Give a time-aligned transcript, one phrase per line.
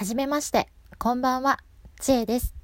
[0.00, 0.66] はじめまして、
[0.96, 1.58] こんばんは、
[2.00, 2.54] ちえです。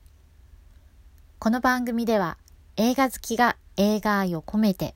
[1.38, 2.38] この番組では
[2.78, 4.94] 映画好きが映画愛を込めて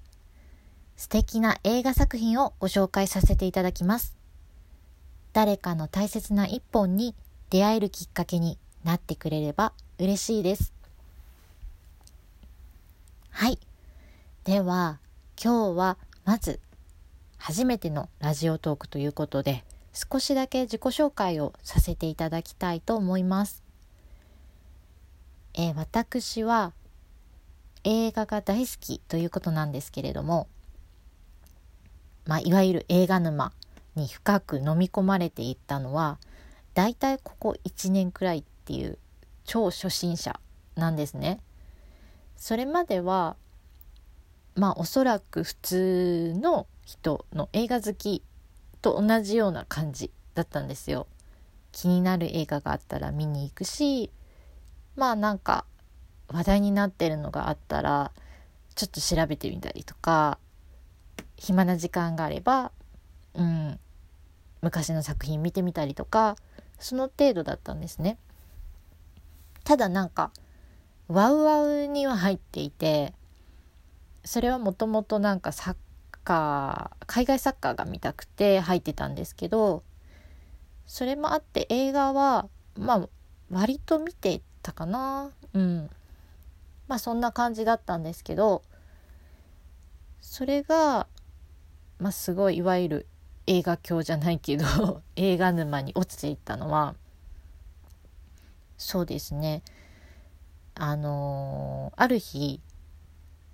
[0.97, 4.17] 素敵な映画作品をご紹介させていただきます。
[5.35, 7.15] 誰かの大切な一本に
[7.51, 10.73] 出会えるきっかけになってくれれば嬉しいです。
[13.29, 13.59] はい。
[14.45, 14.99] では、
[15.39, 16.59] 今日はまず
[17.37, 19.63] 初めてのラジオトークということで、
[19.93, 23.63] 少しだけ自己紹介をさせていただきたいと思います。
[25.55, 26.73] えー、私は
[27.83, 30.49] 映画が大好きということなんですけれども、
[32.27, 33.53] まあ、いわゆる映画沼
[33.97, 36.19] に深く飲み込まれていったのは
[36.75, 38.99] だいたいここ1年くらいっていう
[39.45, 40.39] 超初心者
[40.77, 41.41] なんですね。
[42.37, 43.37] それまでは
[44.55, 48.23] まあおそらく普通の人の映画好き
[48.81, 51.07] と同じような感じだったんですよ。
[51.73, 54.11] 気になる映画があったら見に行くし
[54.97, 55.65] まあなんか
[56.29, 58.13] 話題になってるのがあったら
[58.75, 60.39] ちょっと調べてみたりとか
[61.37, 62.73] 暇な時間があれば、
[63.35, 63.79] うん、
[64.63, 66.37] 昔の作品見てみたりとか
[66.79, 68.19] その程度だったんですね。
[69.65, 70.33] ただなんか
[71.09, 73.15] ワウワウには入っていて
[74.25, 75.77] それはもともとなんかサッ
[76.25, 79.83] カー海外サッカーが見たくて入ってたんですけど
[80.87, 83.09] それもあって映画はまあ
[83.51, 85.31] 割と見てたかな。
[85.55, 85.91] うん。
[86.89, 88.63] まあそんな感じだったんですけど
[90.21, 91.07] それが
[92.01, 93.07] まあすごいいわゆる
[93.47, 96.97] 映画教じゃないけど 映画沼に落ちていったのは
[98.77, 99.63] そうですね。
[100.75, 102.61] あのー、ある日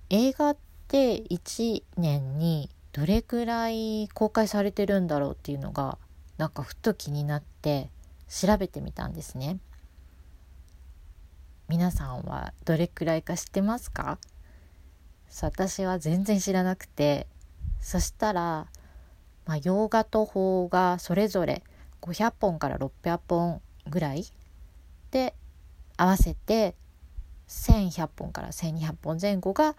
[0.08, 0.56] 映画
[0.86, 5.98] って1年にどれくらい公開されてるんだろうっていうのが
[6.38, 7.90] なんかふと気になって
[8.28, 9.58] 調べてみたんですね。
[11.68, 14.18] 皆さんはどれくらいか知ってますか？
[15.42, 17.26] 私は全然知らなくて
[17.80, 18.68] そしたら、
[19.44, 21.64] まあ、洋画と邦画それぞれ
[22.00, 23.60] 500本から600本
[23.90, 24.24] ぐらい
[25.10, 25.34] で
[25.96, 26.76] 合わせて
[27.48, 29.74] 1100本から1200本前後が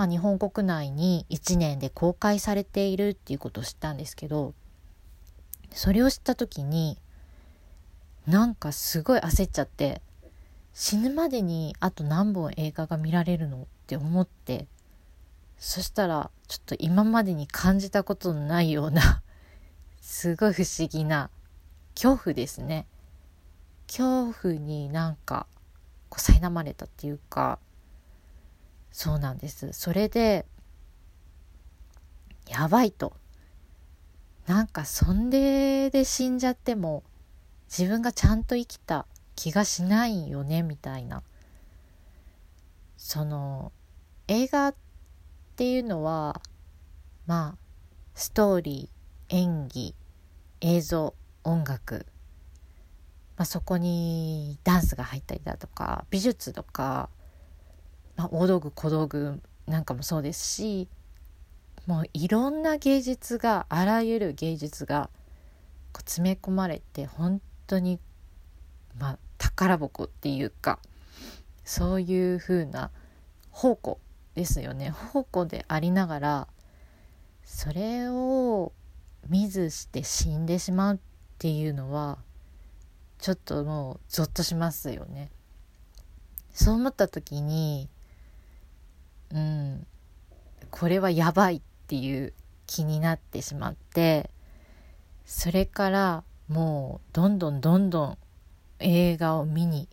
[0.00, 4.54] まあ、日本国内に1年で公開されているっていうことを知ったんですけど
[5.72, 6.96] それを知った時に
[8.26, 10.00] なんかすごい焦っちゃって
[10.72, 14.68] 死ぬまでにあと何本映画が見られるのって思って
[15.58, 19.20] そしたらちょっと今までに感じたことのないような
[20.00, 21.28] すごい不思議な
[21.94, 22.86] 恐怖ですね。
[23.86, 25.46] 恐怖になんか
[26.08, 27.58] こう苛まれたっていうか
[28.92, 29.72] そうなんです。
[29.72, 30.46] それで
[32.48, 33.12] やばいと。
[34.46, 37.04] なんかそんでで死んじゃっても
[37.68, 39.06] 自分がちゃんと生きた
[39.36, 41.22] 気がしないよねみたいな。
[42.96, 43.72] その
[44.28, 44.74] 映画っ
[45.56, 46.40] ていうのは
[47.26, 47.58] まあ
[48.14, 49.94] ストーリー演技
[50.60, 51.14] 映像
[51.44, 52.06] 音楽、
[53.36, 57.08] まあ、そこにダンスが入ったりだとか美術とか
[58.20, 60.88] まあ、大道具小道具なんかもそうですし
[61.86, 65.08] もういろんな芸術があらゆる芸術が
[65.94, 67.98] こう詰め込まれて本当に
[68.98, 70.80] まあ宝箱っていうか
[71.64, 72.90] そういう風な
[73.54, 73.98] 宝庫
[74.34, 76.48] ですよね宝庫でありながら
[77.44, 78.72] それを
[79.30, 80.98] 見ずして死んでしまうっ
[81.38, 82.18] ていうのは
[83.18, 85.30] ちょっともうゾッとしますよね。
[86.52, 87.88] そう思った時に
[89.32, 89.86] うん、
[90.70, 92.32] これはやばいっていう
[92.66, 94.30] 気になってしまって
[95.24, 98.18] それからもうどんどんどんどん
[98.80, 99.88] 映画を見に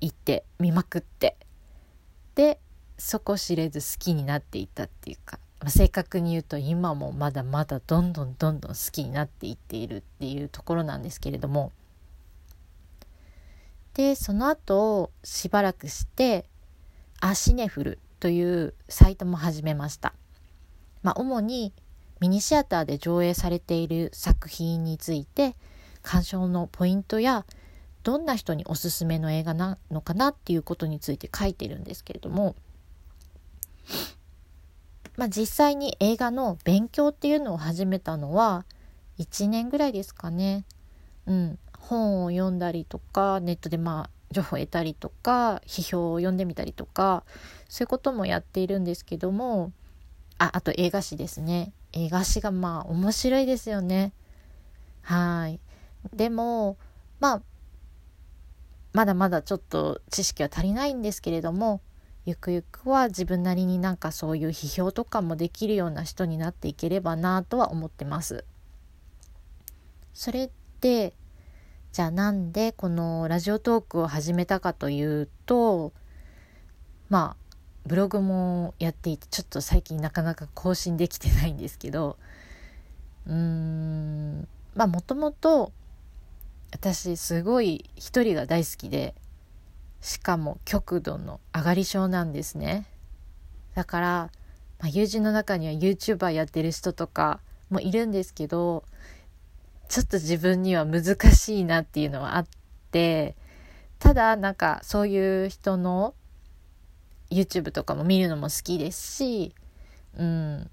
[0.00, 1.36] 行って見まくって。
[2.34, 2.58] で
[2.96, 11.72] 底知れず好きになっていったっていうか、まあ、正確に言うと今もまだまだどんどんどんどん好きになっていっているっていうところなんですけれども。
[13.94, 16.44] でその後しばらくして
[17.20, 20.14] アシネフルというサイトも始めました。
[21.02, 21.72] まあ、主に
[22.20, 25.56] ミニシアターで上映されている作品について
[26.02, 27.46] 鑑賞のポイントや
[28.02, 32.56] どんな人におすすめの映画なのかなっていうことについて書いてるんですけれども、
[35.16, 38.64] まあ、実際に映画の勉強っていうのを始めたのは
[39.18, 40.64] 1年ぐらいですかね。
[41.26, 47.24] うん、本を読んだりとかネットでまあ情報を得たりとか批評を読んでみたりとか
[47.68, 49.72] そういうこともやっているんですけども
[50.38, 51.72] ああと映画史ですね。
[51.92, 54.12] 映画史がまあ面白いですよね。
[55.02, 55.60] はい。
[56.14, 56.78] でも
[57.18, 57.42] まあ
[58.92, 61.82] まだまだちょっと知識は足りないんですけれども
[62.24, 68.44] ゆくゆくは自分なりになんかそういう批評とかもできるような人になっていければなとは思ってます。
[70.14, 70.50] それ
[70.80, 71.12] で
[71.92, 75.92] じゃあなんでこのラジオトークを始めたかというと
[77.08, 77.56] まあ
[77.86, 82.16] ブログもやっていてちょっと最近なかなか更新できてないんですけど
[83.26, 85.72] うーんまあもともと
[86.72, 89.14] 私すごい一人が大好きで
[90.00, 92.86] しかも極度の上がり症なんですね。
[93.74, 94.30] だから、
[94.78, 97.40] まあ、友人の中には YouTuber やってる人とか
[97.70, 98.84] もいるんですけど
[99.90, 102.46] ちょっと自分には難しいなっていうのはあっ
[102.92, 103.34] て
[103.98, 106.14] ただなんかそういう人の
[107.28, 109.52] YouTube とかも見るのも好きですし
[110.16, 110.70] うん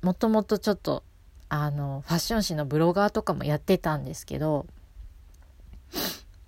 [0.00, 1.02] もともとちょっと
[1.48, 4.66] あのファッション誌のブロガーとかもやってたんですけど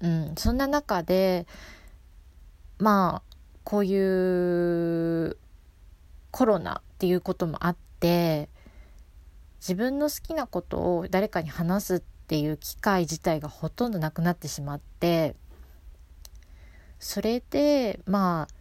[0.01, 1.49] うん、そんな中で
[2.79, 5.37] まあこういう
[6.31, 8.49] コロナっていうこともあって
[9.67, 15.35] 自分の好きなことを誰かに話すっていう機会自体がほとんどなくなってしまって
[16.99, 18.55] それでまあ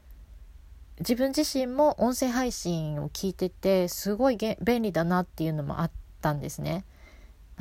[0.99, 5.91] 自分自身も音声配信を聞いててすごい便利だなっていうのもあっ
[6.21, 6.85] たんですね。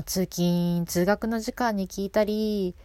[0.06, 2.76] 通勤通学の時間に聞いたり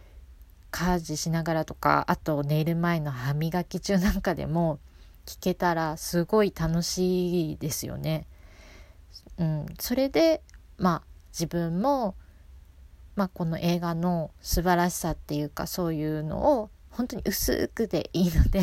[0.72, 4.80] 家事しながらとかあと寝る前の歯磨き中なんかでも
[5.24, 8.26] 聞けたらすごい楽しいですよね。
[9.38, 10.42] うん、それで
[10.76, 11.02] まあ
[11.32, 12.14] 自分も、
[13.14, 18.62] まあ、この映画の素晴らしさっていうかそういうのを本当に薄くでいいので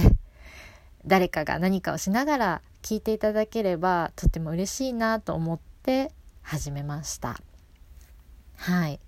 [1.06, 6.12] 誰かが何かをしながら聞いていただければとても嬉しいなと思って
[6.42, 7.40] 始めました。
[8.58, 9.00] はい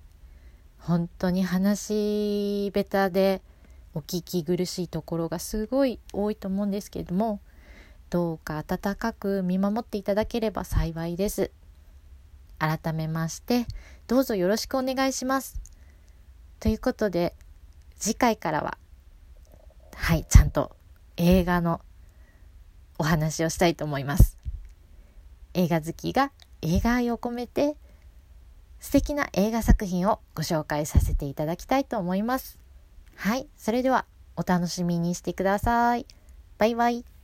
[0.79, 3.41] 本当に話下手で
[3.93, 7.41] お聞き苦しいところがすごい多いと思うんですけれども
[8.09, 11.51] どうか温かく見守っていただければ幸いです。
[12.59, 13.67] 改めまして
[14.07, 15.61] どうぞよろしくお願いします。
[16.59, 17.35] ということで
[17.97, 18.77] 次回からは
[19.95, 20.75] はいちゃんと
[21.17, 21.81] 映画の
[22.97, 24.37] お話をしたいと思います。
[25.53, 26.31] 映画好きが
[26.61, 27.75] 映画愛を込めて
[28.79, 32.59] 素敵な映画作品をご紹介させていただきたいと思います。
[33.15, 34.05] はい、それでは
[34.35, 36.05] お楽しみにしてください。
[36.57, 37.16] バイバイ。